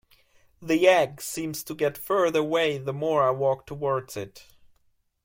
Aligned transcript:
The 0.63 0.87
egg 0.87 1.21
seems 1.21 1.63
to 1.63 1.75
get 1.75 1.95
further 1.95 2.39
away 2.39 2.79
the 2.79 2.91
more 2.91 3.21
I 3.21 3.29
walk 3.29 3.67
towards 3.67 4.17
it. 4.17 4.47